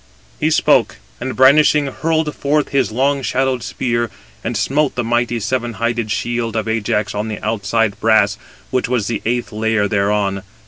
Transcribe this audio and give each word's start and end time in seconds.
He 0.39 0.49
spoke, 0.49 0.95
and 1.19 1.35
brandishing 1.35 1.85
hurled 1.85 2.35
forth 2.35 2.69
his 2.69 2.91
long 2.91 3.21
shadowed 3.21 3.61
spear, 3.61 4.09
and 4.43 4.57
smote 4.57 4.95
the 4.95 5.03
mighty 5.03 5.39
seven 5.39 5.73
hided 5.73 6.09
shield 6.09 6.55
of 6.55 6.67
Ajax 6.67 7.13
on 7.13 7.27
the 7.27 7.37
outside 7.45 7.99
brass, 7.99 8.39
which 8.71 8.89
was 8.89 9.05
the 9.05 9.21
eighth 9.25 9.51
[layer] 9.51 9.87
thereon. 9.87 10.41